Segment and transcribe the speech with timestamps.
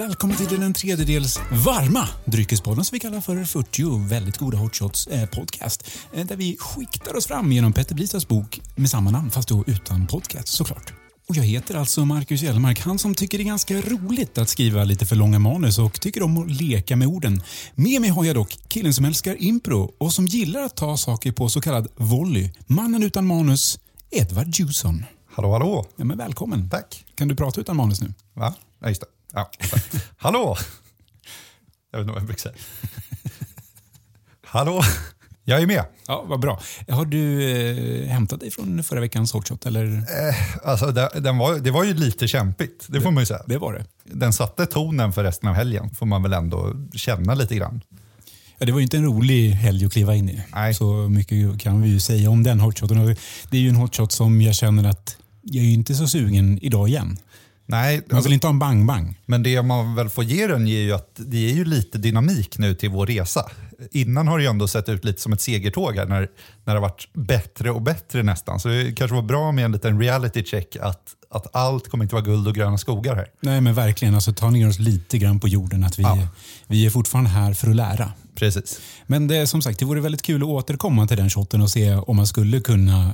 [0.00, 5.28] Välkommen till den tredjedels varma dryckespodden som vi kallar för 40 väldigt goda hotshots eh,
[5.28, 5.90] podcast.
[6.12, 9.64] Eh, där vi skiktar oss fram genom Petter Brisas bok med samma namn fast då
[9.66, 10.92] utan podcast såklart.
[11.28, 14.84] Och jag heter alltså Marcus Hjelmark, han som tycker det är ganska roligt att skriva
[14.84, 17.42] lite för långa manus och tycker om att leka med orden.
[17.74, 21.32] Med mig har jag dock killen som älskar impro och som gillar att ta saker
[21.32, 22.50] på så kallad volley.
[22.66, 23.78] Mannen utan manus,
[24.10, 25.04] Edvard Jusson.
[25.32, 25.86] Hallå, hallå.
[25.96, 26.70] Ja, men välkommen.
[26.70, 27.04] Tack.
[27.14, 28.14] Kan du prata utan manus nu?
[28.34, 28.54] Va?
[28.80, 29.19] Ja, just det.
[29.32, 29.50] Ja.
[30.16, 30.56] hallå!
[31.90, 32.54] Jag vet inte vad jag brukar säga.
[34.46, 34.82] hallå!
[35.44, 35.84] Jag är med.
[36.06, 36.60] Ja, vad bra.
[36.88, 39.66] Har du eh, hämtat dig från förra veckans hotshot?
[39.66, 39.84] Eller?
[39.96, 43.42] Eh, alltså, det, den var, det var ju lite kämpigt, det, får man ju säga.
[43.46, 43.84] Det var det.
[44.04, 47.80] Den satte tonen för resten av helgen, får man väl ändå känna lite grann.
[48.58, 50.42] Ja, det var ju inte en rolig helg att kliva in i.
[50.54, 50.74] Nej.
[50.74, 53.16] Så mycket kan vi ju säga om den hotshoten.
[53.50, 56.88] Det är ju en hotshot som jag känner att jag är inte så sugen idag
[56.88, 57.16] igen.
[57.70, 59.18] Nej, Man vill inte ha en bang-bang.
[59.26, 62.58] men det man väl får ge den är ju att det är ju lite dynamik
[62.58, 63.50] nu till vår resa.
[63.92, 66.80] Innan har det ju ändå sett ut lite som ett segertåg här när, när det
[66.80, 68.60] har varit bättre och bättre nästan.
[68.60, 72.14] Så det kanske var bra med en liten reality check att, att allt kommer inte
[72.14, 73.26] vara guld och gröna skogar här.
[73.40, 74.14] Nej, men verkligen.
[74.14, 75.84] Alltså, ta ner oss lite grann på jorden.
[75.84, 76.28] Att vi, Ja.
[76.66, 78.12] vi är fortfarande här för att lära.
[78.40, 78.80] Precis.
[79.06, 81.94] Men det, som sagt, det vore väldigt kul att återkomma till den shoten och se
[81.94, 83.12] om man skulle kunna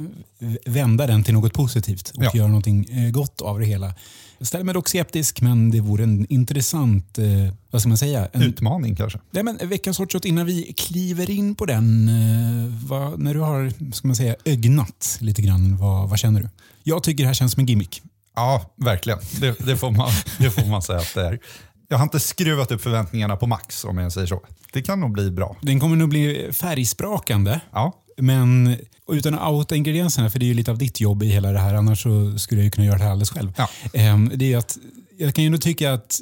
[0.66, 2.30] vända den till något positivt och Ja.
[2.34, 3.94] göra någonting eh, gott av det hela.
[4.38, 7.24] Jag ställer mig dock skeptisk, men det vore en intressant, eh,
[7.70, 8.28] vad ska man säga?
[8.32, 9.19] En, Utmaning kanske.
[9.30, 12.08] Nej, men veckans hotshot innan vi kliver in på den.
[12.08, 16.48] Eh, vad, när du har ska man säga, ögnat lite grann, vad, vad känner du?
[16.82, 18.02] Jag tycker det här känns som en gimmick.
[18.36, 19.19] Ja, verkligen.
[19.41, 21.38] Det, det, får man, det får man säga att det är.
[21.89, 24.42] Jag har inte skruvat upp förväntningarna på max om jag säger så.
[24.73, 25.56] Det kan nog bli bra.
[25.62, 27.61] Den kommer nog bli färgsprakande.
[27.73, 28.77] Ja, Men
[29.12, 31.59] utan att outa ingredienserna, för det är ju lite av ditt jobb i hela det
[31.59, 33.53] här, annars så skulle jag ju kunna göra det här alldeles själv.
[33.56, 33.69] Ja.
[33.93, 34.78] Ehm, Det är att,
[35.19, 36.21] jag kan ju ändå tycka att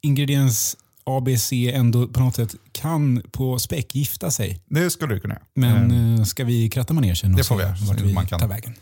[0.00, 4.60] ingrediens ABC ändå på något sätt kan på späck gifta sig.
[4.68, 5.44] det skulle du kunna göra.
[5.54, 8.26] Men eh, ska vi kratta manegen och det får se vi så vart vi man
[8.26, 8.40] kan.
[8.40, 8.74] tar vägen?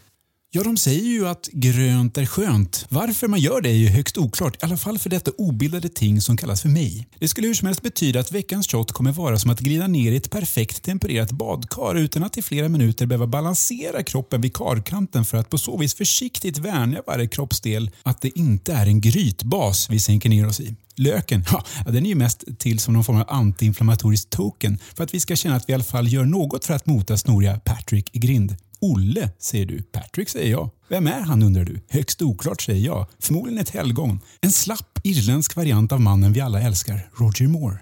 [0.52, 2.86] Ja, de säger ju att grönt är skönt.
[2.88, 6.20] Varför man gör det är ju högst oklart, i alla fall för detta obildade ting
[6.20, 7.08] som kallas för mig.
[7.18, 10.12] Det skulle hur som helst betyda att veckans shot kommer vara som att glida ner
[10.12, 15.24] i ett perfekt tempererat badkar utan att i flera minuter behöva balansera kroppen vid karkanten
[15.24, 19.90] för att på så vis försiktigt vänja varje kroppsdel att det inte är en grytbas
[19.90, 20.74] vi sänker ner oss i.
[20.96, 25.14] Löken, ja, den är ju mest till som någon form av antiinflammatorisk token för att
[25.14, 28.10] vi ska känna att vi i alla fall gör något för att mota snoriga Patrick
[28.12, 28.56] i grind.
[28.80, 29.82] Olle, säger du.
[29.82, 30.70] Patrick, säger jag.
[30.88, 31.80] Vem är han, undrar du?
[31.88, 33.06] Högst oklart, säger jag.
[33.18, 34.20] Förmodligen ett helgon.
[34.40, 37.78] En slapp irländsk variant av mannen vi alla älskar, Roger Moore.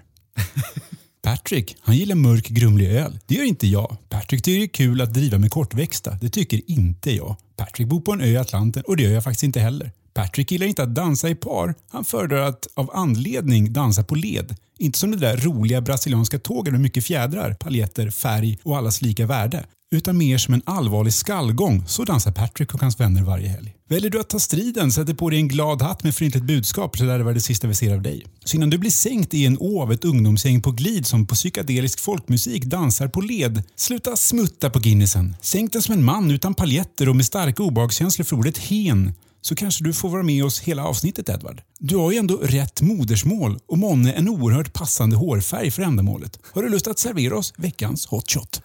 [1.21, 3.19] Patrick, han gillar mörk grumlig öl.
[3.25, 3.97] Det gör inte jag.
[4.09, 6.17] Patrick tycker det är kul att driva med kortväxta.
[6.21, 7.35] Det tycker inte jag.
[7.55, 9.91] Patrick bor på en ö i Atlanten och det gör jag faktiskt inte heller.
[10.13, 11.75] Patrick gillar inte att dansa i par.
[11.91, 14.55] Han föredrar att av anledning dansa på led.
[14.77, 19.25] Inte som det där roliga brasilianska tåget med mycket fjädrar, paljetter, färg och allas lika
[19.25, 19.65] värde.
[19.91, 21.83] Utan mer som en allvarlig skallgång.
[21.87, 23.75] Så dansar Patrick och hans vänner varje helg.
[23.89, 27.03] Väljer du att ta striden, sätter på dig en glad hatt med förintligt budskap så
[27.03, 28.25] lär det vara det sista vi ser av dig.
[28.43, 31.35] Så innan du blir sänkt i en å av ett ungdomsgäng på glid som på
[31.35, 35.35] psykedelisk folkmusik dansar på led, sluta smutta på Guinnessen.
[35.41, 39.55] Sänk den som en man utan paljetter och med starka obehagskänslor för ordet hen så
[39.55, 41.61] kanske du får vara med oss hela avsnittet Edvard.
[41.79, 46.39] Du har ju ändå rätt modersmål och månne en oerhört passande hårfärg för ändamålet.
[46.53, 48.61] Har du lust att servera oss veckans hot shot?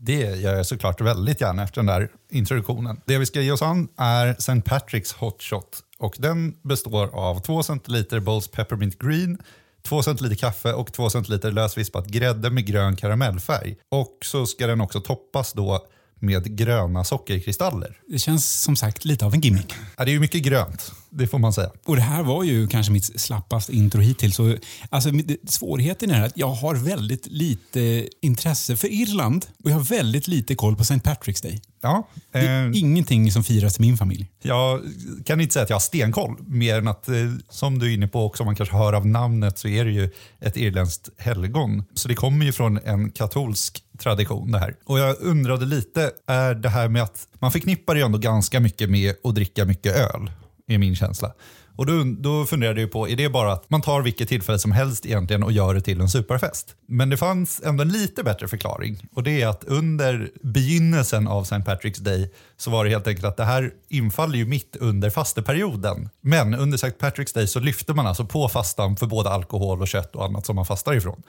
[0.00, 3.00] Det gör jag såklart väldigt gärna efter den där introduktionen.
[3.04, 4.52] Det vi ska ge oss an är St.
[4.52, 9.38] Patrick's Hotshot Och den består av 2 centiliter Bowls Peppermint Green,
[9.82, 13.76] 2 centiliter kaffe och 2 centiliter lösvispat grädde med grön karamellfärg.
[13.88, 15.86] Och så ska den också toppas då
[16.20, 17.96] med gröna sockerkristaller.
[18.08, 19.74] Det känns som sagt lite av en gimmick.
[19.96, 21.70] Ja, det är ju mycket grönt, det får man säga.
[21.84, 24.36] Och det här var ju kanske mitt slappaste intro hittills.
[24.36, 24.56] Så,
[24.90, 25.10] alltså,
[25.46, 30.54] svårigheten är att jag har väldigt lite intresse för Irland och jag har väldigt lite
[30.54, 30.94] koll på St.
[30.94, 31.60] Patrick's Day.
[31.80, 34.30] Ja, Det är eh, ingenting som firas i min familj.
[34.42, 34.80] Jag
[35.24, 37.14] kan inte säga att jag har stenkoll, mer än att eh,
[37.48, 39.90] som du är inne på också, om man kanske hör av namnet så är det
[39.90, 40.10] ju
[40.40, 41.84] ett irländskt helgon.
[41.94, 44.74] Så det kommer ju från en katolsk tradition det här.
[44.84, 48.90] Och jag undrade lite, är det här med att man förknippar ju ändå ganska mycket
[48.90, 50.30] med att dricka mycket öl,
[50.66, 51.32] är min känsla.
[51.78, 54.72] Och då, då funderade jag på, är det bara att man tar vilket tillfälle som
[54.72, 56.74] helst egentligen och gör det till en superfest?
[56.88, 61.42] Men det fanns ändå en lite bättre förklaring och det är att under begynnelsen av
[61.42, 61.54] St.
[61.56, 66.08] Patrick's Day så var det helt enkelt att det här infaller ju mitt under fasteperioden.
[66.20, 66.96] Men under St.
[67.00, 70.46] Patrick's Day så lyfte man alltså på fastan för både alkohol och kött och annat
[70.46, 71.22] som man fastar ifrån.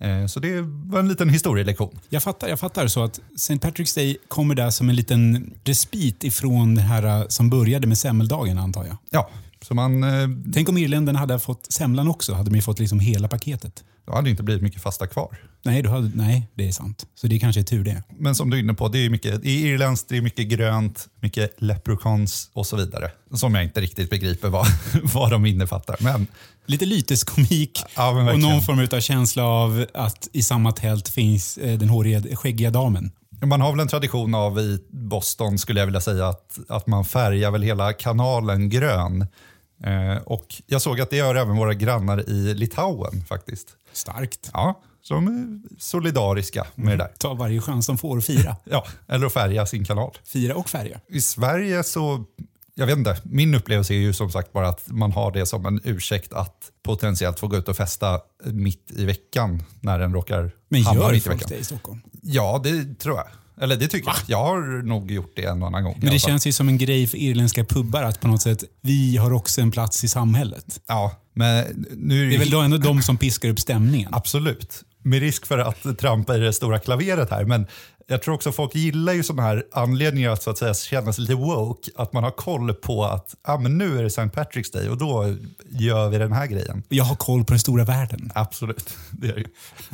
[0.00, 1.98] Eh, Så det var en liten historielektion.
[2.08, 3.54] Jag fattar, jag fattar så att St.
[3.54, 7.98] Patrick's Day kommer där som en liten respit ifrån det här eh, som började med
[7.98, 8.96] semmeldagen antar jag.
[9.10, 9.30] Ja,
[9.62, 12.34] Så man, eh, Tänk om irländarna hade fått semlan också.
[12.34, 13.84] Hade de fått liksom hela paketet.
[14.06, 15.38] då hade det inte blivit mycket fasta kvar.
[15.64, 17.06] Nej, då hade, nej, det är sant.
[17.14, 18.02] Så det kanske är tur det.
[18.18, 21.08] Men som du är inne på, det är mycket, i irländskt det är mycket grönt,
[21.20, 23.10] mycket leprechauns och så vidare.
[23.34, 24.66] Som jag inte riktigt begriper vad,
[25.14, 25.96] vad de innefattar.
[26.00, 26.26] Men
[26.66, 31.78] Lite lyteskomik Ja, och någon form av känsla av att i samma tält finns eh,
[31.78, 33.10] den håriga, skäggiga damen.
[33.40, 37.04] Man har väl en tradition av i Boston, skulle jag vilja säga, att, att man
[37.04, 39.26] färgar väl hela kanalen grön.
[39.84, 43.68] Eh, och jag såg att det gör även våra grannar i Litauen faktiskt.
[43.92, 44.50] Starkt.
[44.52, 47.12] Ja, så de är solidariska med det där.
[47.18, 48.56] Ta varje chans de får att fira.
[48.64, 50.18] Ja, eller att färga sin kanal.
[50.24, 51.00] Fira och färga.
[51.08, 52.24] I Sverige så,
[52.78, 55.66] jag vet inte, min upplevelse är ju som sagt bara att man har det som
[55.66, 60.50] en ursäkt att potentiellt få gå ut och festa mitt i veckan när den råkar
[60.68, 61.48] Men hamna gör mitt i folk veckan.
[61.50, 62.00] det i Stockholm?
[62.22, 63.26] Ja, det tror jag.
[63.60, 64.16] Eller det tycker jag.
[64.26, 65.98] Jag har nog gjort det en annan gång.
[66.00, 69.16] Men det känns ju som en grej för irländska pubbar att på något sätt, vi
[69.16, 70.80] har också en plats i samhället.
[70.86, 74.08] Ja, men nu är Det är väl då ändå de som piskar upp stämningen.
[74.14, 74.82] Absolut.
[75.06, 77.44] Med risk för att trampa i det stora klaveret här.
[77.44, 77.66] Men
[78.06, 81.22] jag tror också folk gillar ju sådana här anledningar att, så att säga, känna sig
[81.22, 81.90] lite woke.
[81.96, 84.22] Att man har koll på att ah, men nu är det St.
[84.22, 85.34] Patrick's Day och då
[85.70, 86.82] gör vi den här grejen.
[86.88, 88.30] Jag har koll på den stora världen.
[88.34, 88.96] Absolut.
[89.10, 89.46] Det är,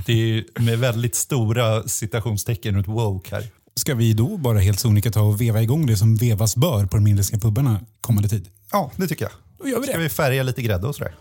[0.07, 0.13] det.
[0.39, 3.47] är med väldigt stora citationstecken runt woke här.
[3.77, 6.97] Ska vi då bara helt sonika ta och veva igång det som vevas bör på
[6.97, 8.49] de irländska pubbarna kommande tid?
[8.73, 9.33] Ja, det tycker jag.
[9.59, 10.03] Då gör vi Ska det.
[10.03, 11.15] vi färga lite grädde och sådär?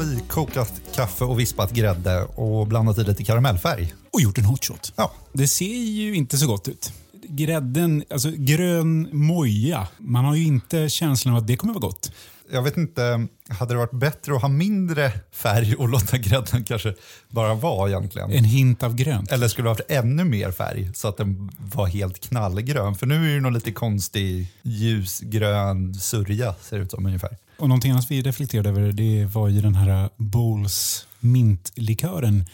[0.00, 3.94] Vi kokat kaffe och vispat grädde och blandat i lite karamellfärg.
[4.12, 4.92] Och gjort en hotshot.
[4.96, 6.92] Ja, Det ser ju inte så gott ut.
[7.32, 9.88] Grädden, alltså grön moja.
[9.98, 12.12] Man har ju inte känslan av att det kommer vara gott.
[12.52, 16.94] Jag vet inte, hade det varit bättre att ha mindre färg och låta grädden kanske
[17.28, 18.30] bara vara egentligen?
[18.30, 19.32] En hint av grönt.
[19.32, 22.94] Eller skulle det ha haft ännu mer färg så att den var helt knallgrön?
[22.94, 27.36] För nu är det någon lite konstig ljusgrön sörja ser det ut som ungefär.
[27.58, 32.44] Och någonting annat vi reflekterade över det var ju den här Bowls mintlikören.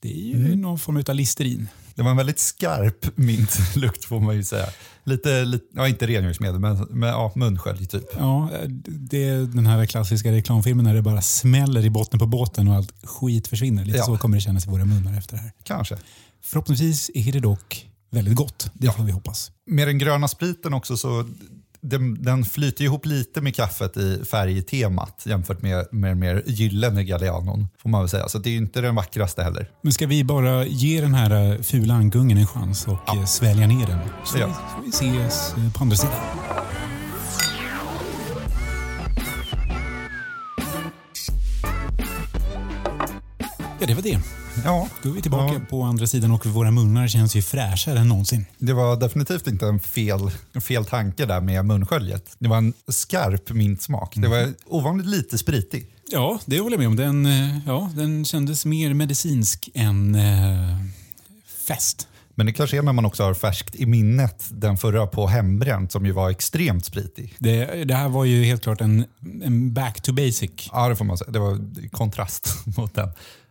[0.00, 1.68] Det är ju någon form av listerin.
[2.00, 4.66] Det var en väldigt skarp mintlukt får man ju säga.
[5.04, 8.04] Lite, lite ja inte rengöringsmedel men, men ja, munskölj typ.
[8.18, 8.50] Ja,
[8.86, 12.74] det är den här klassiska reklamfilmen när det bara smäller i botten på båten och
[12.74, 13.84] allt skit försvinner.
[13.84, 14.04] Lite Ja.
[14.04, 15.52] så kommer det kännas i våra munnar efter det här.
[15.62, 15.96] Kanske.
[16.42, 18.70] Förhoppningsvis är det dock väldigt gott.
[18.74, 19.50] Det får vi hoppas.
[19.66, 21.24] Med den gröna spriten också så
[21.82, 27.04] den, den flyter ihop lite med kaffet i färgtemat jämfört med, med den mer gyllene
[27.04, 27.66] Gallianon.
[27.82, 28.28] Får man väl säga.
[28.28, 29.70] Så det är inte den vackraste heller.
[29.82, 33.16] Men ska vi bara ge den här eh, fula ankungen en chans och Ja.
[33.16, 33.98] eh, svälja ner den?
[34.24, 34.46] Så Ja.
[34.84, 36.14] vi, så vi ses eh, på andra sidan.
[43.80, 44.18] Ja, det var det.
[44.64, 45.60] Ja, Då är vi tillbaka Ja.
[45.70, 48.46] på andra sidan och våra munnar känns ju fräschare än någonsin.
[48.58, 50.30] det var definitivt inte en fel,
[50.60, 52.36] fel tanke där med munsköljet.
[52.38, 54.14] Det var en skarp mintsmak.
[54.16, 55.86] Det var ovanligt lite spritig.
[56.10, 56.96] Ja, det håller jag med om.
[56.96, 60.76] Den, eh, ja, den kändes mer medicinsk än eh,
[61.66, 62.06] fest.
[62.34, 65.92] Men det kanske är när man också har färskt i minnet den förra på hembränt
[65.92, 67.34] som ju var extremt spritig.
[67.38, 69.04] Det, det här var ju helt klart en,
[69.42, 70.50] en back to basic.
[70.72, 71.30] Ja, det får man säga.
[71.30, 73.08] Det var kontrast mot den.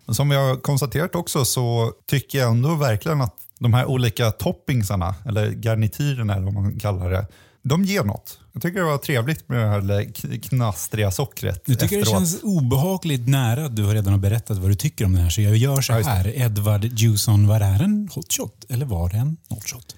[0.10, 4.32] Men som vi har konstaterat också så tycker jag ändå verkligen att de här olika
[4.32, 7.28] toppingsarna, eller garnityrerna eller vad man kallar det,
[7.62, 8.39] de ger något.
[8.54, 12.06] Jag tycker det var trevligt med det här knastriga sockret Du tycker efteråt.
[12.06, 15.30] det känns obehagligt nära att du redan har berättat vad du tycker om det här.
[15.30, 16.38] Så jag gör så Ja, här.
[16.42, 19.96] Edward Juson, var det här en hot shot eller var det en not shot?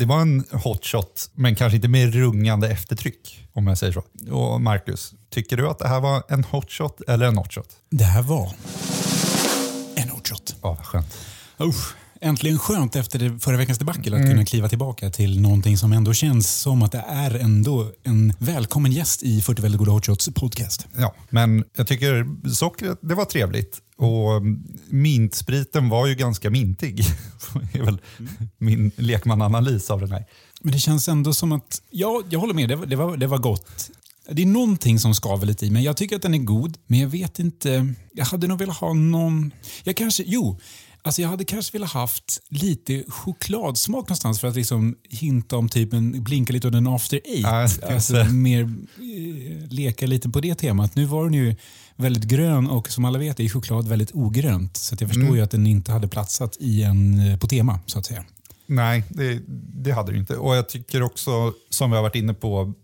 [0.00, 4.32] Det var en hot shot, men kanske inte med rungande eftertryck, om jag säger så.
[4.34, 7.68] Och Marcus, tycker du att det här var en hot shot eller en not shot?
[7.90, 8.52] Det här var
[9.94, 10.56] en hot shot.
[10.62, 11.18] Ja, vad skönt.
[11.60, 11.94] Usch.
[12.22, 16.60] Äntligen skönt efter förra veckans debacle att kunna kliva tillbaka till någonting som ändå känns
[16.60, 20.86] som att det är ändå en välkommen gäst i 40 väldigt goda hotshots podcast.
[20.96, 23.78] Ja, men jag tycker sockret, det var trevligt.
[23.96, 24.42] Och
[24.88, 27.04] mintspriten var ju ganska mintig.
[27.72, 27.98] Det är väl
[28.58, 30.24] min lekmananalys av den här.
[30.60, 33.26] Men det känns ändå som att, ja, jag håller med, det var, det var, det
[33.26, 33.90] var gott.
[34.30, 36.78] Det är någonting som skaver lite i, men jag tycker att den är god.
[36.86, 39.52] Men jag vet inte, jag hade nog velat ha någon,
[39.84, 40.58] jag kanske, jo,
[41.02, 45.92] Alltså jag hade kanske velat haft lite chokladsmak någonstans för att liksom hinta om typ
[45.92, 47.78] en, blinka lite åt en after eight.
[47.82, 50.94] Ja, alltså mer eh, leka lite på det temat.
[50.96, 51.56] Nu var den ju
[51.96, 54.76] väldigt grön och som alla vet är choklad väldigt ogrönt.
[54.76, 57.98] Så jag förstår ju att den inte hade platsat i en, eh, på tema så
[57.98, 58.24] att säga.
[58.66, 59.40] Nej, det,
[59.84, 60.36] det hade det inte.
[60.36, 62.74] Och jag tycker också, som vi har varit inne på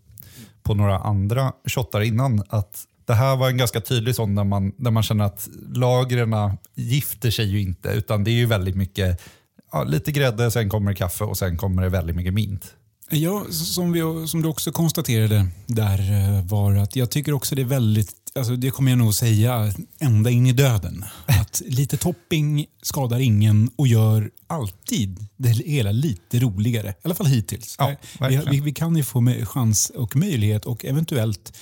[0.62, 4.72] på några andra shottar innan, att det här var en ganska tydlig sån där man,
[4.76, 6.34] där man känner att lagren
[6.75, 9.20] gifter sig ju inte, utan det är ju väldigt mycket,
[9.72, 12.75] ja, lite grädde, sen kommer det kaffe och sen kommer det väldigt mycket mint.
[13.10, 17.62] Ja, som, vi, som du också konstaterade där eh, var att jag tycker också det
[17.62, 21.04] är väldigt, alltså det kommer jag nog säga ända in i döden.
[21.46, 26.90] Att lite topping skadar ingen och gör alltid det hela lite roligare.
[26.90, 27.76] I alla fall hittills.
[27.78, 31.58] Ja, Eh, vi, vi, kan ju få med chans och möjlighet och eventuellt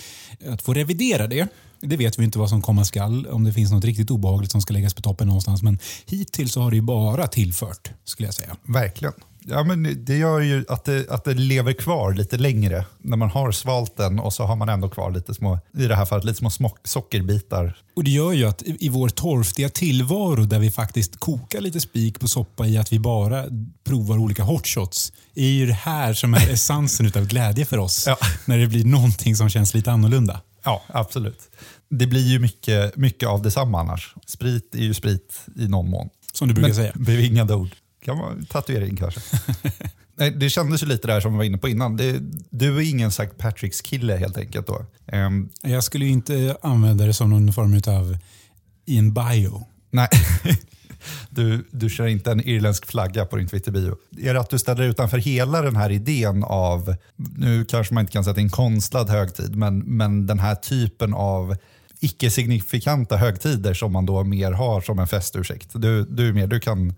[0.49, 1.49] att få revidera det.
[1.81, 4.61] Det vet vi inte vad som komma skall, om det finns något riktigt obehagligt som
[4.61, 5.63] ska läggas på toppen någonstans.
[5.63, 8.57] Men hittills har det ju bara tillfört, skulle jag säga.
[8.63, 9.15] Verkligen.
[9.47, 12.85] Ja, men det gör ju att det, att det lever kvar lite längre.
[12.99, 15.97] När man har svalt den och så har man ändå kvar lite små, i det
[15.97, 17.77] här fallet, lite små smock, sockerbitar.
[17.97, 21.81] Och Det gör ju att i i vår torftiga tillvaro där vi faktiskt kokar lite
[21.81, 23.45] spik på soppa i att vi bara
[23.85, 28.05] provar olika hotshots är ju det här som är essensen utav glädje för oss.
[28.07, 28.17] Ja.
[28.45, 30.41] När det blir någonting som känns lite annorlunda.
[30.65, 31.41] Ja, absolut.
[31.91, 34.15] Det blir ju mycket, mycket av detsamma annars.
[34.27, 36.09] Sprit är ju sprit i någon mån.
[36.33, 36.93] Som du brukar Men säga.
[36.95, 37.71] Bevingade ord.
[38.05, 39.21] Kan vara tatuering kanske.
[40.17, 41.97] Nej, det kändes ju lite där som vi var inne på innan.
[41.97, 42.21] Det,
[42.51, 43.27] du är ingen St.
[43.27, 44.87] Patricks kille helt enkelt då.
[45.07, 48.17] Ehm, Jag skulle ju inte använda det som någon form av
[48.87, 49.67] i en bio.
[49.91, 50.09] nej,
[51.31, 53.97] du, du kör inte en irländsk flagga på din Twitter-bio.
[54.19, 58.01] Är det att du ställer dig utanför hela den här idén av, nu kanske man
[58.01, 61.57] inte kan säga att det är en konstlad högtid, men, men den här typen av
[62.01, 65.71] icke-signifikanta högtider som man då mer har som en festursäkt.
[65.75, 66.95] Du, du är mer, du kan,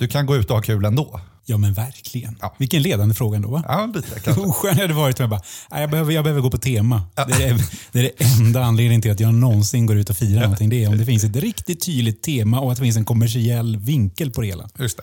[0.00, 1.20] du kan gå ut och ha kul ändå.
[1.46, 2.36] Ja men verkligen.
[2.40, 2.54] Ja.
[2.58, 3.62] Vilken ledande fråga ändå va?
[3.68, 4.42] Ja, lite kanske.
[4.44, 6.58] Hur skön hade det varit om jag bara, "Nej, jag behöver, jag behöver gå på
[6.58, 7.02] tema.
[7.14, 10.42] Det, är, det- är det enda anledningen till att jag någonsin går ut och firar
[10.42, 10.68] någonting.
[10.70, 13.76] Det är om det finns ett riktigt tydligt tema och att det finns en kommersiell
[13.76, 14.68] vinkel på det hela.
[14.78, 15.02] Just det.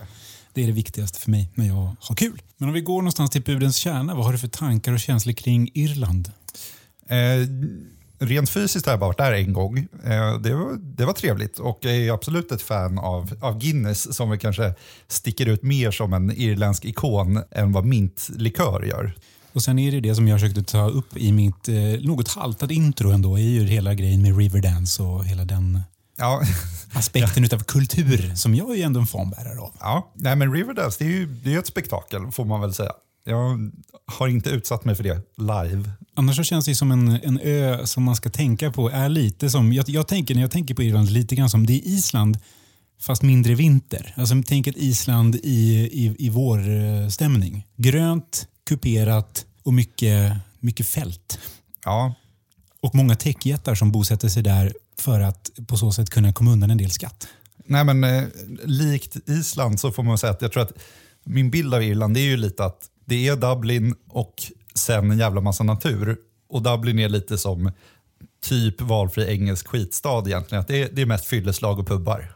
[0.54, 2.42] Det är det viktigaste för mig när jag har kul.
[2.56, 5.32] Men om vi går någonstans till pudens kärna, vad har du för tankar och känslor
[5.32, 6.32] kring Irland?
[7.08, 7.16] Eh,
[8.18, 9.78] rent fysiskt har jag bara varit där en gång.
[10.04, 14.16] Eh, det, var, det var trevligt och jag är absolut ett fan av, av Guinness
[14.16, 14.74] som väl kanske
[15.08, 19.12] sticker ut mer som en irländsk ikon än vad mintlikör gör.
[19.52, 22.74] Och sen är det det som jag försökte ta upp i mitt eh, något haltade
[22.74, 25.80] intro ändå, är ju hela grejen med Riverdance och hela den
[26.20, 26.42] Ja,
[26.94, 29.72] aspekten utav kultur som jag är ju ändå en fanbärare av.
[29.80, 30.12] ja.
[30.14, 32.92] Nej, men Riverdance det är ju det är ett spektakel får man väl säga.
[33.28, 33.70] Jag
[34.06, 35.90] har inte utsatt mig för det live.
[36.14, 38.88] Annars så känns det som en, en ö som man ska tänka på.
[38.88, 41.72] är lite som, jag, jag tänker När jag tänker på Irland lite grann som det
[41.72, 42.38] är Island
[43.00, 44.14] fast mindre vinter.
[44.16, 47.66] Alltså tänk ett Island i, i, i vårstämning.
[47.76, 51.38] Grönt, kuperat och mycket, mycket fält.
[51.84, 52.14] Ja,
[52.80, 56.70] Och många techjättar som bosätter sig där för att på så sätt kunna komma undan
[56.70, 57.28] en del skatt.
[57.66, 58.24] Nej, men eh,
[58.64, 60.72] likt Island så får man säga att jag tror att
[61.24, 64.34] min bild av Irland är ju lite att det är Dublin och
[64.74, 66.16] sen en jävla massa natur.
[66.48, 67.72] Och Dublin är lite som
[68.42, 70.60] typ valfri engelsk skitstad egentligen.
[70.60, 72.34] Att det, är, det är mest fylleslag och pubbar.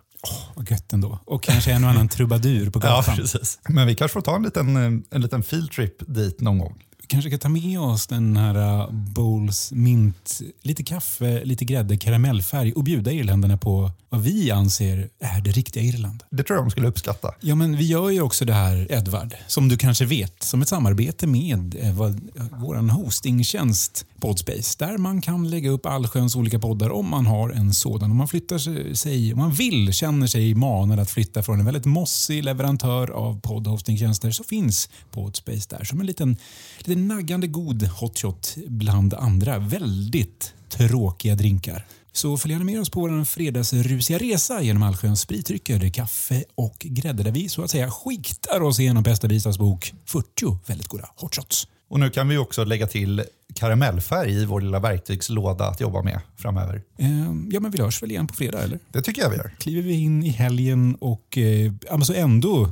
[0.55, 1.19] Vad gött ändå.
[1.25, 3.17] Och kanske en och annan trubadur på gatan.
[3.17, 3.59] precis.
[3.69, 4.76] Men vi kanske får ta en liten,
[5.11, 6.83] en liten fieldtrip dit någon gång.
[7.12, 12.73] Kanske kan ta med oss den här uh, Bowls mint, lite kaffe, lite grädde, karamellfärg
[12.73, 16.23] och bjuda irländarna på vad vi anser är det riktiga Irland.
[16.31, 17.35] Det tror jag de skulle uppskatta.
[17.40, 20.69] Ja, men vi gör ju också det här, Edvard, som du kanske vet, som ett
[20.69, 22.21] samarbete med eh, vad,
[22.52, 27.75] vår hostingtjänst Podspace, där man kan lägga upp allsköns olika poddar om man har en
[27.75, 28.11] sådan.
[28.11, 31.85] Om man flyttar sig, om man vill, känner sig manad att flytta från en väldigt
[31.85, 36.37] mossig leverantör av poddhostingtjänster så finns Podspace där som en liten,
[36.78, 41.87] liten naggande god hotshot bland andra väldigt tråkiga drinkar.
[42.12, 47.23] Så följ gärna med oss på vår fredagsrusiga resa genom allsköns spritdrycker, kaffe och grädde
[47.23, 51.66] där vi så att säga skiktar oss igenom bästa Bisas bok 40 väldigt goda hotshots.
[51.88, 53.23] Och nu kan vi också lägga till
[53.54, 56.82] karamellfärg i vår lilla verktygslåda att jobba med framöver.
[56.99, 57.09] Eh,
[57.50, 58.78] ja, men vi hörs väl igen på fredag, eller?
[58.92, 59.54] Det tycker jag vi gör.
[59.59, 62.71] kliver vi in i helgen och eh, alltså ändå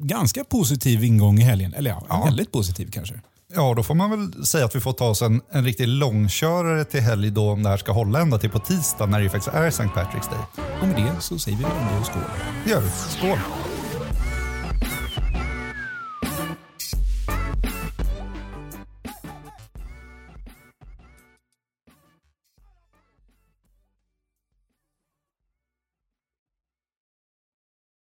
[0.00, 1.74] ganska positiv ingång i helgen.
[1.74, 2.24] Eller ja, Ja.
[2.24, 3.14] väldigt positiv kanske.
[3.54, 6.84] Ja, då får man väl säga att vi får ta oss en, en riktig långkörare
[6.84, 9.30] till helg då om det här ska hålla ända till på tisdag när det ju
[9.30, 9.82] faktiskt är St.
[9.84, 10.64] Patrick's Day.
[10.80, 12.22] Och med det så säger vi väl ändå skål.
[12.64, 12.88] Det gör vi.
[12.90, 13.38] Skål!